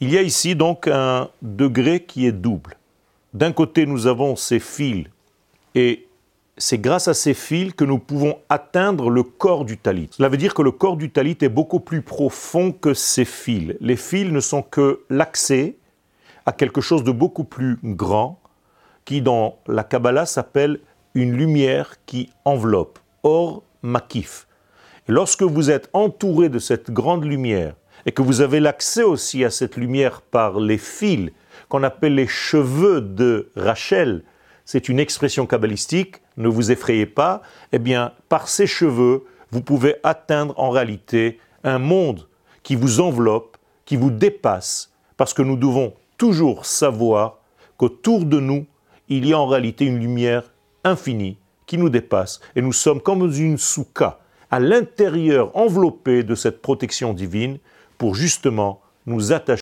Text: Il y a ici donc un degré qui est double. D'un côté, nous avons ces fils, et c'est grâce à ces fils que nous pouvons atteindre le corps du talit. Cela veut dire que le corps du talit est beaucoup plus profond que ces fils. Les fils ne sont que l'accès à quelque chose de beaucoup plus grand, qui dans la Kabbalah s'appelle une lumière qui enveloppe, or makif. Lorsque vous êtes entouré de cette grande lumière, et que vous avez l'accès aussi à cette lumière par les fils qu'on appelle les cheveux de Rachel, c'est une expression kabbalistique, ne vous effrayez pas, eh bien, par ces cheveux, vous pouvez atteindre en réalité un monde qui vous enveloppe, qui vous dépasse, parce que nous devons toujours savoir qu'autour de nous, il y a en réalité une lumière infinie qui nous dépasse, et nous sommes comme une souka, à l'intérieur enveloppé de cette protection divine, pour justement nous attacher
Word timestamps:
Il 0.00 0.12
y 0.12 0.18
a 0.18 0.22
ici 0.22 0.54
donc 0.54 0.86
un 0.86 1.28
degré 1.42 2.04
qui 2.04 2.24
est 2.26 2.32
double. 2.32 2.76
D'un 3.34 3.50
côté, 3.52 3.84
nous 3.84 4.06
avons 4.06 4.36
ces 4.36 4.60
fils, 4.60 5.06
et 5.74 6.06
c'est 6.56 6.78
grâce 6.78 7.08
à 7.08 7.14
ces 7.14 7.34
fils 7.34 7.72
que 7.72 7.84
nous 7.84 7.98
pouvons 7.98 8.38
atteindre 8.48 9.10
le 9.10 9.24
corps 9.24 9.64
du 9.64 9.76
talit. 9.76 10.08
Cela 10.12 10.28
veut 10.28 10.36
dire 10.36 10.54
que 10.54 10.62
le 10.62 10.70
corps 10.70 10.96
du 10.96 11.10
talit 11.10 11.36
est 11.40 11.48
beaucoup 11.48 11.80
plus 11.80 12.02
profond 12.02 12.70
que 12.70 12.94
ces 12.94 13.24
fils. 13.24 13.74
Les 13.80 13.96
fils 13.96 14.30
ne 14.30 14.40
sont 14.40 14.62
que 14.62 15.00
l'accès 15.10 15.76
à 16.46 16.52
quelque 16.52 16.80
chose 16.80 17.02
de 17.02 17.10
beaucoup 17.12 17.44
plus 17.44 17.78
grand, 17.82 18.40
qui 19.04 19.20
dans 19.20 19.58
la 19.66 19.82
Kabbalah 19.82 20.26
s'appelle 20.26 20.78
une 21.14 21.32
lumière 21.32 21.96
qui 22.06 22.30
enveloppe, 22.44 23.00
or 23.24 23.64
makif. 23.82 24.46
Lorsque 25.08 25.42
vous 25.42 25.70
êtes 25.70 25.90
entouré 25.92 26.48
de 26.48 26.58
cette 26.58 26.90
grande 26.92 27.24
lumière, 27.24 27.74
et 28.06 28.12
que 28.12 28.22
vous 28.22 28.40
avez 28.40 28.60
l'accès 28.60 29.02
aussi 29.02 29.44
à 29.44 29.50
cette 29.50 29.76
lumière 29.76 30.20
par 30.20 30.60
les 30.60 30.78
fils 30.78 31.30
qu'on 31.68 31.82
appelle 31.82 32.14
les 32.14 32.26
cheveux 32.26 33.00
de 33.00 33.50
Rachel, 33.56 34.22
c'est 34.64 34.88
une 34.88 35.00
expression 35.00 35.46
kabbalistique, 35.46 36.16
ne 36.36 36.48
vous 36.48 36.70
effrayez 36.70 37.06
pas, 37.06 37.42
eh 37.72 37.78
bien, 37.78 38.12
par 38.28 38.48
ces 38.48 38.66
cheveux, 38.66 39.24
vous 39.50 39.62
pouvez 39.62 39.96
atteindre 40.02 40.52
en 40.58 40.70
réalité 40.70 41.38
un 41.64 41.78
monde 41.78 42.28
qui 42.62 42.76
vous 42.76 43.00
enveloppe, 43.00 43.56
qui 43.84 43.96
vous 43.96 44.10
dépasse, 44.10 44.92
parce 45.16 45.32
que 45.32 45.42
nous 45.42 45.56
devons 45.56 45.94
toujours 46.18 46.66
savoir 46.66 47.38
qu'autour 47.78 48.24
de 48.24 48.40
nous, 48.40 48.66
il 49.08 49.26
y 49.26 49.32
a 49.32 49.38
en 49.38 49.46
réalité 49.46 49.86
une 49.86 50.00
lumière 50.00 50.52
infinie 50.84 51.38
qui 51.66 51.78
nous 51.78 51.88
dépasse, 51.88 52.40
et 52.54 52.62
nous 52.62 52.72
sommes 52.72 53.00
comme 53.00 53.22
une 53.32 53.58
souka, 53.58 54.20
à 54.50 54.60
l'intérieur 54.60 55.56
enveloppé 55.56 56.22
de 56.22 56.34
cette 56.34 56.60
protection 56.60 57.14
divine, 57.14 57.58
pour 57.98 58.14
justement 58.14 58.80
nous 59.06 59.32
attacher 59.32 59.56